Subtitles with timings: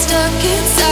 [0.00, 0.89] stuck inside.